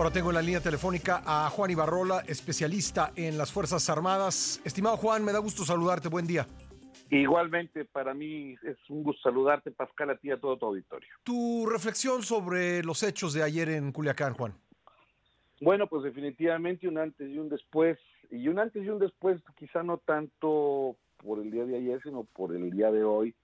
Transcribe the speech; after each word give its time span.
Ahora 0.00 0.14
tengo 0.14 0.30
en 0.30 0.36
la 0.36 0.40
línea 0.40 0.62
telefónica 0.62 1.22
a 1.26 1.50
Juan 1.50 1.72
Ibarrola, 1.72 2.22
especialista 2.26 3.12
en 3.16 3.36
las 3.36 3.52
Fuerzas 3.52 3.90
Armadas. 3.90 4.58
Estimado 4.64 4.96
Juan, 4.96 5.22
me 5.22 5.30
da 5.30 5.40
gusto 5.40 5.62
saludarte. 5.62 6.08
Buen 6.08 6.26
día. 6.26 6.46
Igualmente, 7.10 7.84
para 7.84 8.14
mí 8.14 8.54
es 8.62 8.78
un 8.88 9.02
gusto 9.02 9.20
saludarte, 9.28 9.70
Pascal, 9.72 10.08
a 10.08 10.16
ti 10.16 10.28
y 10.28 10.30
a 10.30 10.40
todo 10.40 10.56
tu 10.56 10.64
auditorio. 10.64 11.10
Tu 11.22 11.66
reflexión 11.66 12.22
sobre 12.22 12.82
los 12.82 13.02
hechos 13.02 13.34
de 13.34 13.42
ayer 13.42 13.68
en 13.68 13.92
Culiacán, 13.92 14.32
Juan. 14.32 14.54
Bueno, 15.60 15.86
pues 15.86 16.02
definitivamente 16.02 16.88
un 16.88 16.96
antes 16.96 17.28
y 17.28 17.38
un 17.38 17.50
después. 17.50 17.98
Y 18.30 18.48
un 18.48 18.58
antes 18.58 18.82
y 18.82 18.88
un 18.88 19.00
después, 19.00 19.42
quizá 19.54 19.82
no 19.82 19.98
tanto 19.98 20.96
por 21.18 21.40
el 21.40 21.50
día 21.50 21.66
de 21.66 21.76
ayer, 21.76 22.00
sino 22.02 22.24
por 22.24 22.56
el 22.56 22.70
día 22.70 22.90
de 22.90 23.04
hoy. 23.04 23.34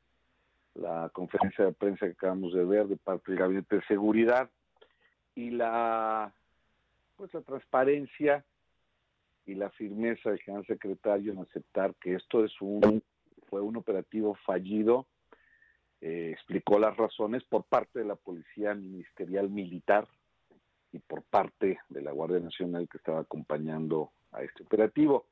La 0.72 1.10
conferencia 1.12 1.66
de 1.66 1.72
prensa 1.72 2.06
que 2.06 2.12
acabamos 2.12 2.54
de 2.54 2.64
ver 2.64 2.88
de 2.88 2.96
parte 2.96 3.30
del 3.30 3.40
Gabinete 3.40 3.76
de 3.76 3.82
Seguridad 3.82 4.48
y 5.34 5.50
la 5.50 6.32
pues 7.16 7.32
la 7.34 7.40
transparencia 7.42 8.44
y 9.46 9.54
la 9.54 9.70
firmeza 9.70 10.30
del 10.30 10.40
general 10.40 10.66
secretario 10.66 11.32
en 11.32 11.38
aceptar 11.38 11.94
que 11.96 12.14
esto 12.14 12.44
es 12.44 12.52
un 12.60 13.02
fue 13.48 13.60
un 13.60 13.76
operativo 13.76 14.34
fallido 14.44 15.06
eh, 16.00 16.30
explicó 16.32 16.78
las 16.78 16.96
razones 16.96 17.42
por 17.44 17.64
parte 17.64 18.00
de 18.00 18.04
la 18.04 18.16
policía 18.16 18.74
ministerial 18.74 19.48
militar 19.48 20.06
y 20.92 20.98
por 20.98 21.22
parte 21.22 21.78
de 21.88 22.02
la 22.02 22.12
Guardia 22.12 22.38
Nacional 22.38 22.88
que 22.88 22.98
estaba 22.98 23.20
acompañando 23.20 24.12
a 24.32 24.42
este 24.42 24.62
operativo. 24.62 25.26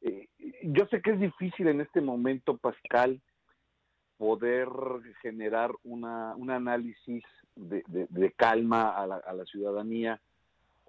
Eh, 0.00 0.28
yo 0.62 0.86
sé 0.86 1.02
que 1.02 1.10
es 1.10 1.20
difícil 1.20 1.68
en 1.68 1.82
este 1.82 2.00
momento, 2.00 2.56
Pascal, 2.56 3.20
poder 4.16 4.68
generar 5.20 5.70
una, 5.84 6.34
un 6.36 6.50
análisis 6.50 7.22
de, 7.54 8.32
calma 8.36 8.90
a 8.90 9.06
la, 9.06 9.16
a 9.16 9.32
la, 9.34 9.44
ciudadanía 9.44 10.20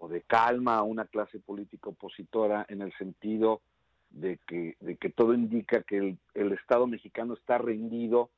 o 0.02 0.08
de 0.08 0.22
calma 0.22 0.78
a 0.78 0.84
una 0.84 1.06
clase 1.06 1.40
política 1.40 1.92
opositora 1.92 2.66
en 2.70 2.82
el 2.82 2.92
sentido 2.94 3.62
de 4.10 4.40
que, 4.48 4.76
de 4.80 4.98
que 4.98 5.12
todo 5.12 5.36
indica 5.36 5.84
que 5.84 6.18
el, 6.34 6.52
Estado 6.54 6.88
mexicano 6.88 7.36
está 7.36 7.60
rendido 7.60 8.32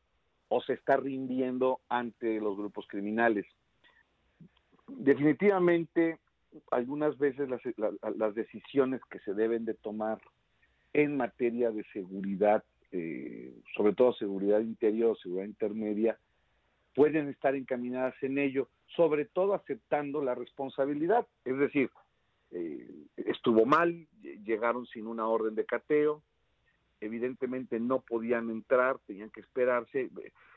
o 0.50 0.62
se 0.62 0.74
está 0.74 0.98
rindiendo 0.98 1.80
ante 1.88 2.42
los 2.42 2.58
grupos 2.58 2.86
criminales. 2.88 3.46
Definitivamente, 4.90 6.20
algunas 6.70 7.18
veces 7.18 7.48
las, 7.50 7.62
las 8.18 8.36
decisiones 8.36 9.00
que 9.10 9.20
se 9.20 9.34
deben 9.34 9.64
de 9.64 9.74
tomar 9.74 10.20
en 10.92 11.16
materia 11.16 11.72
de 11.72 11.86
seguridad, 11.94 12.62
eh, 12.92 13.54
sobre 13.74 13.94
todo 13.94 14.12
seguridad 14.14 14.60
interior, 14.60 15.18
seguridad 15.18 15.46
intermedia, 15.46 16.20
pueden 16.94 17.30
estar 17.30 17.56
encaminadas 17.56 18.16
en 18.22 18.38
ello, 18.38 18.70
sobre 18.96 19.26
todo 19.26 19.54
aceptando 19.54 20.24
la 20.24 20.36
responsabilidad. 20.36 21.28
Es 21.46 21.58
decir, 21.58 21.90
eh, 22.52 22.88
estuvo 23.16 23.66
mal, 23.66 24.08
llegaron 24.46 24.86
sin 24.88 25.08
una 25.08 25.28
orden 25.28 25.56
de 25.56 25.66
cateo, 25.66 26.22
evidentemente 27.02 27.80
no 27.80 28.02
podían 28.02 28.50
entrar, 28.50 28.98
tenían 29.06 29.30
que 29.30 29.42
esperarse. 29.42 30.10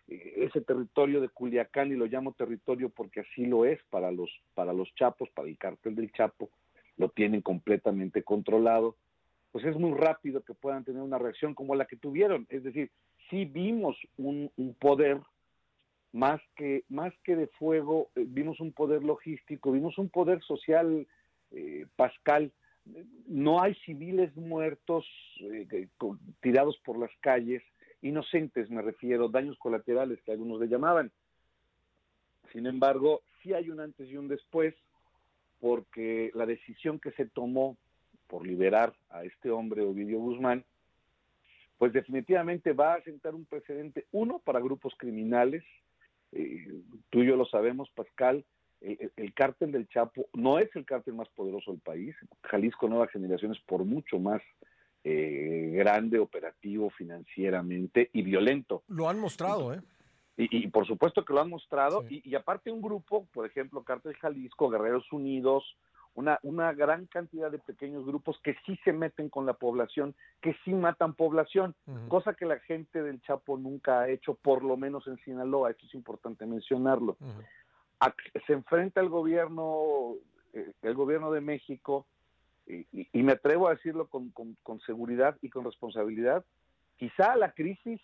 Eh, 0.09 0.35
ese 0.37 0.61
territorio 0.61 1.21
de 1.21 1.29
Culiacán, 1.29 1.91
y 1.91 1.97
lo 1.97 2.07
llamo 2.07 2.33
territorio 2.33 2.91
porque 2.91 3.21
así 3.21 3.47
lo 3.47 3.65
es 3.65 3.83
para 3.91 4.13
los, 4.13 4.31
para 4.55 4.73
los 4.73 4.95
chapos, 4.95 5.29
para 5.31 5.49
el 5.49 5.59
cártel 5.59 5.97
del 5.97 6.13
Chapo, 6.13 6.51
lo 6.97 7.09
tienen 7.09 7.43
completamente 7.43 8.23
controlado, 8.23 8.97
pues 9.53 9.65
es 9.65 9.77
muy 9.77 9.93
rápido 9.99 10.43
que 10.43 10.55
puedan 10.55 10.85
tener 10.85 11.03
una 11.03 11.19
reacción 11.19 11.55
como 11.55 11.75
la 11.75 11.87
que 11.87 11.97
tuvieron. 11.97 12.47
Es 12.51 12.63
decir, 12.63 12.91
sí 13.31 13.47
vimos 13.47 13.97
un, 14.17 14.51
un 14.57 14.75
poder 14.75 15.19
más 16.17 16.41
que, 16.57 16.83
más 16.89 17.13
que 17.25 17.37
de 17.37 17.47
fuego, 17.47 18.09
eh, 18.15 18.25
vimos 18.27 18.59
un 18.61 18.73
poder 18.73 19.05
logístico, 19.05 19.71
vimos 19.71 19.99
un 19.99 20.09
poder 20.09 20.43
social, 20.43 21.07
eh, 21.51 21.87
Pascal. 21.95 22.53
No 23.27 23.61
hay 23.61 23.75
civiles 23.85 24.35
muertos 24.35 25.05
eh, 25.41 25.89
tirados 26.41 26.79
por 26.87 26.99
las 26.99 27.11
calles, 27.21 27.63
inocentes 28.01 28.71
me 28.71 28.81
refiero, 28.81 29.29
daños 29.29 29.59
colaterales 29.59 30.19
que 30.23 30.33
algunos 30.33 30.59
le 30.59 30.69
llamaban. 30.69 31.13
Sin 32.51 32.67
embargo, 32.67 33.21
sí 33.43 33.53
hay 33.53 33.69
un 33.69 33.81
antes 33.81 34.09
y 34.09 34.17
un 34.17 34.29
después, 34.29 34.75
porque 35.61 36.31
la 36.35 36.47
decisión 36.47 36.99
que 36.99 37.11
se 37.13 37.27
tomó 37.27 37.77
por 38.27 38.47
liberar 38.47 38.95
a 39.11 39.25
este 39.25 39.51
hombre, 39.51 39.83
Ovidio 39.83 40.19
Guzmán, 40.19 40.65
pues 41.77 41.93
definitivamente 41.93 42.73
va 42.73 42.95
a 42.95 43.03
sentar 43.03 43.35
un 43.35 43.45
precedente, 43.45 44.07
uno, 44.13 44.39
para 44.39 44.61
grupos 44.61 44.95
criminales, 44.97 45.63
eh, 46.37 46.83
tú 47.11 47.23
y 47.23 47.27
yo 47.27 47.37
lo 47.37 47.47
sabemos, 47.47 47.91
Pascal, 47.91 48.45
el, 48.81 49.35
cártel 49.35 49.73
del 49.73 49.89
Chapo 49.89 50.27
no 50.35 50.59
es 50.59 50.75
el 50.77 50.85
cártel 50.85 51.15
más 51.15 51.29
poderoso 51.31 51.73
del 51.73 51.81
país. 51.81 52.15
Jalisco 52.43 52.89
Nueva 52.89 53.09
Generación 53.09 53.53
es 53.53 53.61
por 53.61 53.85
mucho 53.85 54.19
más 54.19 54.43
eh, 55.03 55.73
grande, 55.75 56.19
operativo, 56.19 56.91
financieramente 56.91 58.11
y 58.13 58.23
violento. 58.23 58.83
Lo 58.89 59.09
han 59.09 59.19
mostrado, 59.19 59.75
¿eh? 59.75 59.81
Y, 60.39 60.67
por 60.69 60.87
supuesto 60.87 61.25
que 61.25 61.33
lo 61.33 61.41
han 61.41 61.49
mostrado. 61.49 62.05
Y, 62.11 62.29
y, 62.29 62.35
aparte 62.35 62.71
un 62.71 62.83
grupo, 62.83 63.27
por 63.33 63.47
ejemplo, 63.47 63.83
Cártel 63.85 64.15
Jalisco, 64.17 64.69
Guerreros 64.69 65.11
Unidos, 65.11 65.65
una, 66.17 66.39
una 66.43 66.73
gran 66.73 67.07
cantidad 67.07 67.51
de 67.51 67.59
pequeños 67.59 68.05
grupos 68.05 68.41
que 68.43 68.57
sí 68.65 68.79
se 68.85 68.93
meten 68.93 69.29
con 69.29 69.45
la 69.45 69.53
población, 69.53 70.15
que 70.41 70.57
sí 70.65 70.73
matan 70.73 71.15
población, 71.15 71.75
cosa 72.09 72.33
que 72.33 72.47
la 72.47 72.59
gente 72.61 73.03
del 73.03 73.21
Chapo 73.21 73.59
nunca 73.59 74.01
ha 74.01 74.09
hecho, 74.09 74.35
por 74.35 74.65
lo 74.65 74.79
menos 74.79 75.07
en 75.07 75.19
Sinaloa, 75.19 75.71
esto 75.71 75.85
es 75.87 75.95
importante 75.95 76.47
mencionarlo. 76.47 77.19
se 78.47 78.53
enfrenta 78.55 79.03
el 79.03 79.11
gobierno, 79.11 80.15
eh, 80.55 80.73
el 80.83 80.95
gobierno 80.95 81.31
de 81.31 81.43
México, 81.43 82.07
y, 82.67 83.23
me 83.23 83.33
atrevo 83.33 83.69
a 83.69 83.75
decirlo 83.75 84.09
con, 84.09 84.31
con, 84.31 84.81
seguridad 84.87 85.37
y 85.43 85.51
con 85.51 85.65
responsabilidad, 85.65 86.45
quizá 86.97 87.37
la 87.37 87.53
crisis 87.53 88.01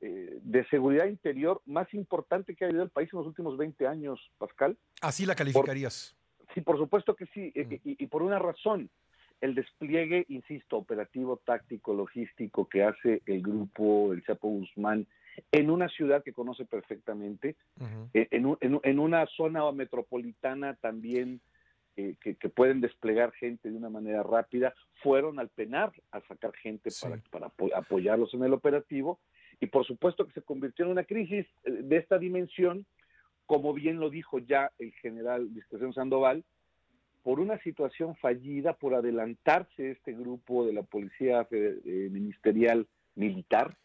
eh, 0.00 0.38
de 0.42 0.66
seguridad 0.68 1.06
interior 1.06 1.60
más 1.66 1.92
importante 1.92 2.56
que 2.56 2.64
ha 2.64 2.68
habido 2.68 2.82
el 2.82 2.90
país 2.90 3.10
en 3.12 3.18
los 3.18 3.28
últimos 3.28 3.56
20 3.58 3.86
años, 3.86 4.18
Pascal. 4.38 4.76
Así 5.02 5.26
la 5.26 5.36
calificarías. 5.36 6.16
Sí, 6.54 6.60
por 6.60 6.76
supuesto 6.78 7.14
que 7.14 7.26
sí, 7.26 7.52
eh, 7.54 7.80
y, 7.84 8.06
por 8.06 8.22
una 8.22 8.38
razón, 8.38 8.90
el 9.40 9.54
despliegue, 9.54 10.24
insisto, 10.28 10.76
operativo, 10.76 11.38
táctico, 11.44 11.94
logístico 11.94 12.68
que 12.68 12.84
hace 12.84 13.22
el 13.26 13.42
grupo 13.42 14.12
El 14.12 14.22
Chapo 14.24 14.48
Guzmán 14.48 15.06
en 15.50 15.70
una 15.70 15.88
ciudad 15.88 16.22
que 16.22 16.34
conoce 16.34 16.66
perfectamente, 16.66 17.56
eh, 18.12 18.28
en, 18.30 18.98
una 18.98 19.26
zona 19.26 19.70
metropolitana 19.72 20.74
también 20.74 21.40
eh, 21.96 22.16
que, 22.20 22.34
pueden 22.50 22.82
desplegar 22.82 23.32
gente 23.32 23.70
de 23.70 23.76
una 23.76 23.88
manera 23.88 24.22
rápida, 24.22 24.74
fueron 25.02 25.38
al 25.38 25.48
penar 25.48 25.90
a 26.10 26.20
sacar 26.22 26.52
gente 26.54 26.90
para, 27.00 27.16
para 27.30 27.50
apoyarlos 27.74 28.34
en 28.34 28.44
el 28.44 28.52
operativo 28.52 29.20
y 29.58 29.66
por 29.66 29.86
supuesto 29.86 30.26
que 30.26 30.32
se 30.32 30.42
convirtió 30.42 30.84
en 30.84 30.90
una 30.90 31.04
crisis 31.04 31.46
de 31.64 31.96
esta 31.96 32.18
dimensión 32.18 32.84
como 33.52 33.74
bien 33.74 34.00
lo 34.00 34.08
dijo 34.08 34.38
ya 34.38 34.72
el 34.78 34.92
general 34.92 35.52
Discreción 35.52 35.92
Sandoval, 35.92 36.42
por 37.22 37.38
una 37.38 37.58
situación 37.58 38.16
fallida, 38.16 38.72
por 38.72 38.94
adelantarse 38.94 39.90
este 39.90 40.14
grupo 40.14 40.64
de 40.64 40.72
la 40.72 40.82
Policía 40.82 41.46
eh, 41.50 42.08
Ministerial 42.10 42.88
Militar 43.14 43.76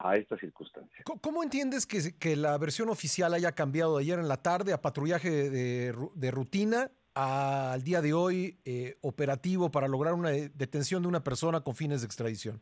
a 0.00 0.16
esta 0.16 0.36
circunstancia. 0.36 1.02
¿Cómo 1.22 1.42
entiendes 1.42 1.86
que, 1.86 2.36
la 2.36 2.58
versión 2.58 2.90
oficial 2.90 3.32
haya 3.32 3.52
cambiado 3.52 3.96
de 3.96 4.02
ayer 4.02 4.18
en 4.18 4.28
la 4.28 4.42
tarde 4.42 4.74
a 4.74 4.82
patrullaje 4.82 5.48
de, 5.48 6.30
rutina 6.30 6.90
al 7.14 7.82
día 7.82 8.02
de 8.02 8.12
hoy 8.12 8.58
eh, 8.66 8.98
operativo 9.00 9.70
para 9.70 9.88
lograr 9.88 10.12
una 10.12 10.28
detención 10.28 11.00
de 11.00 11.08
una 11.08 11.24
persona 11.24 11.62
con 11.62 11.74
fines 11.74 12.02
de 12.02 12.06
extradición? 12.06 12.60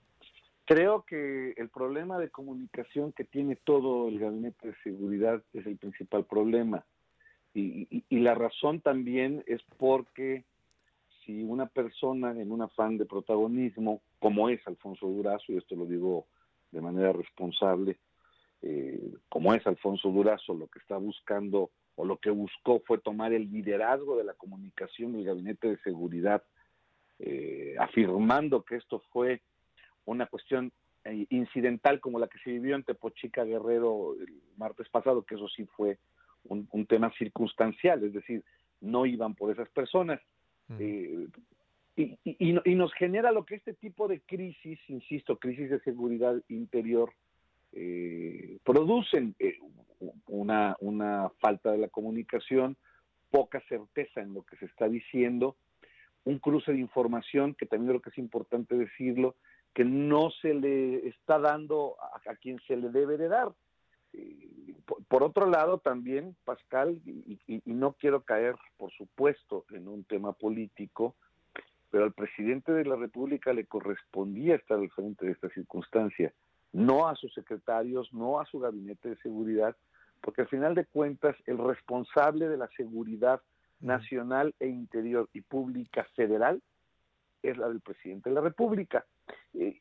Creo 0.69 1.03
que 1.07 1.55
el 1.57 1.71
problema 1.71 2.19
de 2.19 2.29
comunicación 2.29 3.13
que 3.13 3.25
tiene 3.25 3.57
todo 3.57 4.07
el 4.09 4.19
gabinete 4.19 4.69
de 4.69 4.75
seguridad 4.85 5.43
es 5.55 5.65
el 5.65 5.79
principal 5.79 6.27
problema. 6.27 6.85
Y, 7.55 8.05
la 8.11 8.35
razón 8.35 8.83
también 8.83 9.43
es 9.47 9.63
porque 9.79 10.45
si 11.25 11.43
una 11.43 11.65
persona 11.69 12.33
en 12.33 12.53
un 12.53 12.61
afán 12.61 12.99
de 12.99 13.07
protagonismo, 13.07 14.03
como 14.19 14.51
es 14.51 14.61
Alfonso 14.69 15.07
Durazo, 15.07 15.53
y 15.53 15.57
esto 15.57 15.75
lo 15.75 15.87
digo 15.87 16.27
de 16.71 16.83
manera 16.83 17.15
responsable, 17.15 17.97
eh, 18.61 19.15
como 19.31 19.55
es 19.55 19.67
Alfonso 19.67 20.11
Durazo, 20.11 20.53
lo 20.53 20.67
que 20.67 20.81
está 20.81 20.99
buscando 20.99 21.71
o 21.97 22.05
lo 22.05 22.19
que 22.19 22.29
buscó 22.29 22.83
fue 22.87 22.99
tomar 22.99 23.33
el 23.33 23.51
liderazgo 23.51 24.19
de 24.19 24.25
la 24.25 24.35
comunicación 24.35 25.15
del 25.15 25.25
gabinete 25.25 25.67
de 25.67 25.79
seguridad, 25.79 26.43
eh, 27.21 27.75
afirmando 27.79 28.65
que 28.65 28.77
esto 28.77 29.03
fue 29.11 29.41
una 30.09 30.27
cuestión 30.27 30.73
eh, 31.05 31.27
incidental 31.31 32.01
como 32.01 32.19
la 32.19 32.29
que 32.29 32.39
se 32.39 32.51
vivió 32.51 32.75
en 32.75 32.83
Tepochica 32.83 33.45
Guerrero 33.45 34.15
el 34.15 34.41
martes 34.57 34.89
pasado, 34.89 35.23
que 35.23 35.35
eso 35.35 35.49
sí 35.49 35.67
fue 35.77 35.99
un, 36.45 36.87
tema 36.87 37.13
circunstancial, 37.19 38.03
es 38.05 38.15
decir, 38.15 38.43
no 38.81 39.05
iban 39.05 39.35
por 39.35 39.53
esas 39.53 39.69
personas. 39.69 40.21
Eh, 40.79 41.29
y, 41.97 42.75
nos 42.75 42.93
genera 42.95 43.33
lo 43.33 43.45
que 43.45 43.57
este 43.57 43.75
tipo 43.75 44.09
de 44.09 44.21
crisis, 44.21 44.79
insisto, 44.89 45.39
crisis 45.39 45.69
de 45.71 45.81
seguridad 45.81 46.37
interior, 46.49 47.13
eh, 47.73 48.59
producen 48.65 49.35
una, 50.27 50.77
una 50.81 51.31
falta 51.41 51.73
de 51.73 51.79
la 51.79 51.89
comunicación, 51.89 52.77
poca 53.31 53.61
certeza 53.69 54.23
en 54.23 54.33
lo 54.33 54.43
que 54.43 54.57
se 54.57 54.67
está 54.67 54.89
diciendo, 54.89 55.57
un 56.25 56.39
cruce 56.39 56.73
de 56.73 56.79
información 56.79 57.55
que 57.55 57.67
también 57.67 57.91
creo 57.91 58.03
que 58.03 58.11
es 58.11 58.19
importante 58.19 58.77
decirlo, 58.77 59.35
que 59.79 59.85
no 59.85 60.33
se 60.43 60.55
le 60.55 61.07
está 61.07 61.39
dando 61.39 61.95
a, 62.01 62.35
quien 62.35 62.59
se 62.67 62.77
le 62.77 62.89
debe 62.89 63.17
de 63.17 63.29
dar. 63.29 63.53
Por, 65.07 65.23
otro 65.23 65.47
lado, 65.47 65.79
también, 65.79 66.35
Pascal, 66.45 67.01
y, 67.07 67.63
no 67.65 67.93
quiero 67.93 68.23
caer, 68.23 68.57
por 68.77 68.91
supuesto, 68.91 69.67
en 69.71 69.87
un 69.87 70.03
tema 70.03 70.33
político, 70.33 71.15
pero 71.93 72.03
al 72.03 72.13
presidente 72.13 72.73
de 72.73 72.87
la 72.87 72.97
República 72.97 73.53
le 73.53 73.67
correspondía 73.67 74.57
estar 74.57 74.81
al 74.81 74.91
frente 74.91 75.27
de 75.27 75.31
esta 75.31 75.49
circunstancia, 75.51 76.33
no 76.73 77.07
a 77.07 77.15
sus 77.15 77.33
secretarios, 77.33 78.13
no 78.13 78.41
a 78.41 78.47
su 78.47 78.59
gabinete 78.59 79.11
de 79.11 79.17
seguridad, 79.19 79.77
porque 80.21 80.41
al 80.41 80.49
final 80.49 80.75
de 80.75 80.87
cuentas 80.87 81.37
el 81.47 81.57
responsable 81.57 82.49
de 82.49 82.57
la 82.57 82.69
seguridad 82.77 83.41
nacional 83.79 84.57
e 84.59 84.67
interior 84.67 85.29
y 85.33 85.41
pública 85.41 86.05
federal 86.17 86.61
es 87.45 87.57
la 87.57 87.69
del 87.69 87.81
presidente 87.81 88.29
de 88.29 88.35
la 88.35 88.41
República. 88.41 89.07
Eh, 89.55 89.81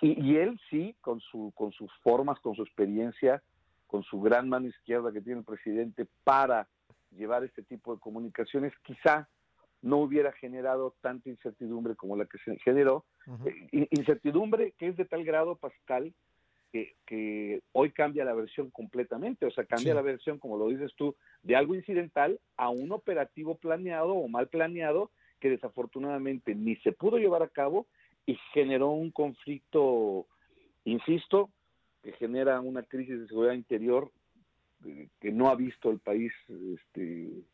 y, 0.00 0.36
él 0.36 0.58
sí, 0.70 0.94
con, 1.00 1.20
su, 1.20 1.52
con 1.54 1.72
sus 1.72 1.90
formas, 2.02 2.38
con 2.40 2.54
su 2.54 2.62
experiencia, 2.62 3.42
con 3.86 4.02
su 4.02 4.20
gran 4.20 4.48
mano 4.48 4.68
izquierda 4.68 5.12
que 5.12 5.20
tiene 5.20 5.40
el 5.40 5.44
presidente 5.44 6.06
para 6.24 6.68
llevar 7.10 7.44
este 7.44 7.62
tipo 7.62 7.94
de 7.94 8.00
comunicaciones, 8.00 8.72
quizá 8.82 9.28
no 9.82 9.98
hubiera 9.98 10.32
generado 10.32 10.94
tanta 11.00 11.28
incertidumbre 11.28 11.94
como 11.94 12.16
la 12.16 12.24
que 12.24 12.38
se 12.38 12.58
generó. 12.60 13.04
Eh, 13.44 13.88
incertidumbre 13.90 14.72
que 14.78 14.88
es 14.88 14.96
de 14.96 15.04
tal 15.04 15.24
grado, 15.24 15.56
Pascal, 15.56 16.14
que, 17.06 17.62
hoy 17.72 17.92
cambia 17.92 18.24
la 18.24 18.34
versión 18.34 18.70
completamente, 18.70 19.46
o 19.46 19.50
sea, 19.50 19.64
cambia 19.64 19.94
la 19.94 20.02
versión, 20.02 20.38
como 20.38 20.56
lo 20.56 20.68
dices 20.68 20.92
tú, 20.96 21.14
de 21.42 21.54
algo 21.54 21.74
incidental 21.74 22.40
a 22.56 22.70
un 22.70 22.92
operativo 22.92 23.56
planeado 23.56 24.14
o 24.14 24.28
mal 24.28 24.48
planeado 24.48 25.10
que 25.40 25.50
desafortunadamente 25.50 26.54
ni 26.54 26.76
se 26.76 26.92
pudo 26.92 27.18
llevar 27.18 27.42
a 27.42 27.48
cabo 27.48 27.86
y 28.26 28.36
generó 28.52 28.90
un 28.90 29.10
conflicto, 29.10 30.26
insisto, 30.84 31.50
que 32.02 32.12
genera 32.12 32.60
una 32.60 32.82
crisis 32.82 33.20
de 33.20 33.28
seguridad 33.28 33.54
interior 33.54 34.10
eh, 34.84 35.08
que 35.20 35.32
no 35.32 35.48
ha 35.48 35.54
visto 35.54 35.90
el 35.90 35.98
país 35.98 36.32
este, 36.48 37.44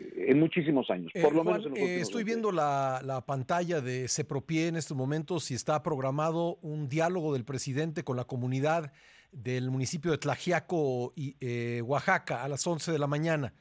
en 0.00 0.38
muchísimos 0.38 0.90
años, 0.90 1.12
por 1.20 1.34
lo 1.34 1.42
eh, 1.42 1.44
menos 1.44 1.66
eh, 1.76 2.00
Estoy 2.00 2.24
viendo 2.24 2.52
la, 2.52 3.24
pantalla 3.26 3.80
de 3.80 4.08
Sepropie 4.08 4.68
en 4.68 4.76
estos 4.76 4.96
momentos 4.96 5.50
y 5.50 5.54
está 5.54 5.82
programado 5.82 6.56
un 6.62 6.88
diálogo 6.88 7.32
del 7.32 7.44
presidente 7.44 8.04
con 8.04 8.16
la 8.16 8.24
comunidad 8.24 8.92
del 9.32 9.70
municipio 9.70 10.10
de 10.10 10.18
Tlajiaco, 10.18 11.12
y, 11.14 11.36
eh, 11.40 11.82
Oaxaca, 11.82 12.42
a 12.44 12.48
las 12.48 12.66
11 12.66 12.92
de 12.92 12.98
la 12.98 13.06
mañana. 13.06 13.54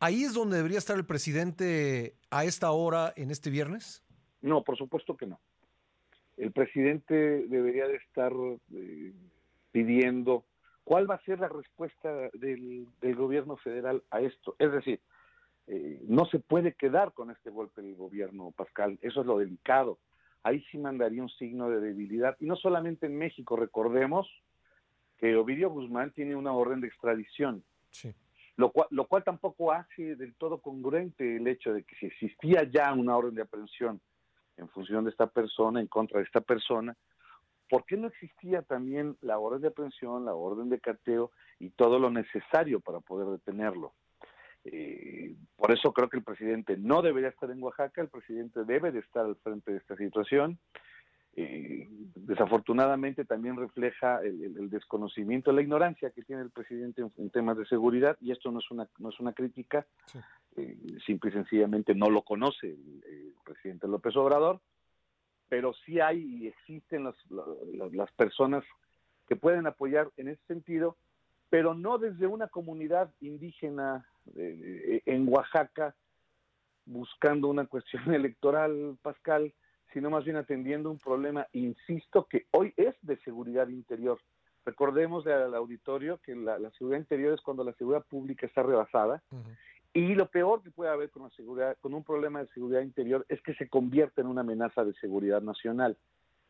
¿Ahí 0.00 0.24
es 0.24 0.34
donde 0.34 0.56
debería 0.56 0.78
estar 0.78 0.96
el 0.96 1.06
presidente 1.06 2.16
a 2.30 2.44
esta 2.44 2.70
hora 2.72 3.12
en 3.16 3.30
este 3.30 3.50
viernes? 3.50 4.02
No, 4.40 4.62
por 4.64 4.76
supuesto 4.76 5.16
que 5.16 5.26
no. 5.26 5.40
El 6.36 6.52
presidente 6.52 7.14
debería 7.46 7.86
de 7.86 7.96
estar 7.96 8.32
pidiendo 9.70 10.44
cuál 10.84 11.10
va 11.10 11.16
a 11.16 11.24
ser 11.24 11.40
la 11.40 11.48
respuesta 11.48 12.30
del 12.34 12.88
gobierno 13.16 13.56
federal 13.56 14.02
a 14.10 14.20
esto. 14.20 14.56
Es 14.58 14.72
decir, 14.72 15.00
eh, 15.66 16.00
no 16.06 16.26
se 16.26 16.38
puede 16.38 16.74
quedar 16.74 17.12
con 17.12 17.30
este 17.30 17.50
golpe 17.50 17.82
del 17.82 17.96
gobierno, 17.96 18.52
Pascal. 18.52 18.98
Eso 19.00 19.20
es 19.22 19.26
lo 19.26 19.38
delicado. 19.38 19.98
Ahí 20.42 20.62
sí 20.70 20.76
mandaría 20.76 21.22
un 21.22 21.30
signo 21.30 21.70
de 21.70 21.80
debilidad. 21.80 22.36
Y 22.38 22.46
no 22.46 22.56
solamente 22.56 23.06
en 23.06 23.16
México, 23.16 23.56
recordemos 23.56 24.28
que 25.18 25.36
Ovidio 25.36 25.70
Guzmán 25.70 26.12
tiene 26.12 26.36
una 26.36 26.52
orden 26.52 26.80
de 26.80 26.88
extradición. 26.88 27.64
Lo 28.56 28.70
cual, 28.70 28.88
lo 28.90 29.06
cual 29.06 29.24
tampoco 29.24 29.72
hace 29.72 30.16
del 30.16 30.34
todo 30.34 30.58
congruente 30.58 31.36
el 31.36 31.46
hecho 31.48 31.72
de 31.72 31.82
que 31.82 31.96
si 31.96 32.06
existía 32.06 32.64
ya 32.70 32.92
una 32.92 33.16
orden 33.16 33.34
de 33.34 33.42
aprehensión 33.42 34.00
en 34.56 34.68
función 34.68 35.04
de 35.04 35.10
esta 35.10 35.26
persona, 35.26 35.80
en 35.80 35.86
contra 35.86 36.18
de 36.18 36.24
esta 36.24 36.40
persona, 36.40 36.96
¿por 37.68 37.84
qué 37.84 37.96
no 37.96 38.08
existía 38.08 38.62
también 38.62 39.16
la 39.20 39.38
orden 39.38 39.62
de 39.62 39.68
aprehensión, 39.68 40.24
la 40.24 40.34
orden 40.34 40.68
de 40.68 40.80
cateo 40.80 41.30
y 41.58 41.70
todo 41.70 41.98
lo 41.98 42.10
necesario 42.10 42.80
para 42.80 43.00
poder 43.00 43.28
detenerlo? 43.28 43.92
Eh, 44.64 45.36
por 45.56 45.72
eso 45.72 45.92
creo 45.92 46.08
que 46.08 46.16
el 46.16 46.24
presidente 46.24 46.76
no 46.78 47.02
debería 47.02 47.28
estar 47.28 47.50
en 47.50 47.62
Oaxaca, 47.62 48.00
el 48.00 48.08
presidente 48.08 48.64
debe 48.64 48.92
de 48.92 49.00
estar 49.00 49.24
al 49.24 49.36
frente 49.36 49.72
de 49.72 49.78
esta 49.78 49.96
situación. 49.96 50.58
Eh, 51.36 51.88
desafortunadamente 52.14 53.24
también 53.24 53.56
refleja 53.56 54.20
el, 54.22 54.70
desconocimiento, 54.70 55.50
la 55.50 55.62
ignorancia 55.62 56.10
que 56.10 56.22
tiene 56.22 56.42
el 56.42 56.50
presidente 56.50 57.02
en, 57.16 57.30
temas 57.30 57.58
de 57.58 57.66
seguridad 57.66 58.16
y 58.20 58.30
esto 58.30 58.52
no 58.52 58.60
es 58.60 58.70
una 58.70 58.86
no 58.98 59.08
es 59.08 59.18
una 59.18 59.32
crítica, 59.32 59.84
eh, 60.56 60.76
simple 61.04 61.30
y 61.30 61.32
sencillamente 61.32 61.92
no 61.92 62.08
lo 62.08 62.22
conoce 62.22 62.68
el, 62.68 62.93
presidente 63.64 63.88
López 63.88 64.14
Obrador, 64.16 64.60
pero 65.48 65.72
sí 65.86 65.98
hay 65.98 66.18
y 66.18 66.48
existen 66.48 67.04
las, 67.04 67.16
las 67.92 68.12
personas 68.12 68.62
que 69.26 69.36
pueden 69.36 69.66
apoyar 69.66 70.10
en 70.18 70.28
ese 70.28 70.42
sentido, 70.46 70.98
pero 71.48 71.72
no 71.72 71.96
desde 71.96 72.26
una 72.26 72.48
comunidad 72.48 73.10
indígena 73.20 74.06
en 74.36 75.26
Oaxaca 75.28 75.94
buscando 76.84 77.48
una 77.48 77.66
cuestión 77.66 78.02
electoral, 78.14 78.98
Pascal, 79.00 79.54
sino 79.94 80.10
más 80.10 80.24
bien 80.24 80.36
atendiendo 80.36 80.90
un 80.90 80.98
problema, 80.98 81.46
insisto, 81.52 82.26
que 82.26 82.46
hoy 82.50 82.74
es 82.76 82.94
de 83.00 83.16
seguridad 83.20 83.68
interior. 83.68 84.18
Recordemos 84.66 85.26
al 85.26 85.54
auditorio 85.54 86.18
que 86.18 86.34
la, 86.34 86.58
seguridad 86.72 87.00
interior 87.00 87.32
es 87.32 87.40
cuando 87.40 87.64
la 87.64 87.72
seguridad 87.74 88.04
pública 88.04 88.46
está 88.46 88.62
rebasada 88.62 89.22
y 89.94 90.16
lo 90.16 90.26
peor 90.26 90.60
que 90.60 90.72
puede 90.72 90.90
haber 90.90 91.10
con 91.10 91.22
la 91.22 91.30
seguridad, 91.30 91.76
con 91.80 91.94
un 91.94 92.02
problema 92.02 92.40
de 92.40 92.48
seguridad 92.48 92.82
interior 92.82 93.24
es 93.28 93.40
que 93.42 93.54
se 93.54 93.68
convierte 93.68 94.20
en 94.20 94.26
una 94.26 94.40
amenaza 94.40 94.84
de 94.84 94.92
seguridad 94.94 95.40
nacional, 95.40 95.96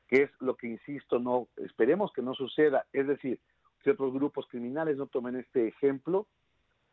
que 0.08 0.22
es 0.22 0.30
lo 0.40 0.56
que 0.56 0.66
insisto, 0.66 1.18
no 1.18 1.46
esperemos 1.58 2.10
que 2.14 2.22
no 2.22 2.34
suceda, 2.34 2.86
es 2.94 3.06
decir, 3.06 3.38
que 3.82 3.90
otros 3.90 4.14
grupos 4.14 4.46
criminales 4.48 4.96
no 4.96 5.06
tomen 5.06 5.36
este 5.36 5.68
ejemplo 5.68 6.26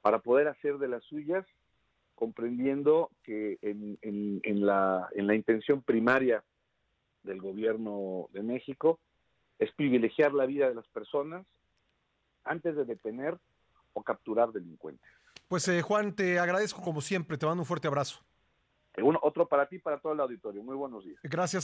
para 0.01 0.19
poder 0.19 0.49
hacer 0.49 0.77
de 0.77 0.89
las 0.89 1.03
suyas, 1.05 1.45
comprendiendo 2.15 3.11
que 3.23 3.57
en, 3.61 3.97
en, 4.01 4.65
la, 4.65 5.07
en 5.13 5.27
la 5.27 5.35
intención 5.35 5.81
primaria 5.81 6.43
del 7.23 7.39
gobierno 7.39 8.27
de 8.33 8.43
México 8.43 8.99
es 9.57 9.71
privilegiar 9.71 10.33
la 10.33 10.45
vida 10.45 10.67
de 10.67 10.75
las 10.75 10.87
personas 10.89 11.45
antes 12.43 12.75
de 12.75 12.83
detener 12.83 13.37
o 13.93 14.03
capturar 14.03 14.51
delincuentes. 14.51 15.20
Pues 15.51 15.67
eh, 15.67 15.81
Juan, 15.81 16.15
te 16.15 16.39
agradezco 16.39 16.81
como 16.81 17.01
siempre, 17.01 17.37
te 17.37 17.45
mando 17.45 17.63
un 17.63 17.65
fuerte 17.65 17.85
abrazo. 17.85 18.21
Uno, 18.99 19.19
otro 19.21 19.49
para 19.49 19.67
ti, 19.67 19.79
para 19.79 19.99
todo 19.99 20.13
el 20.13 20.21
auditorio. 20.21 20.63
Muy 20.63 20.77
buenos 20.77 21.03
días. 21.03 21.19
Gracias. 21.23 21.59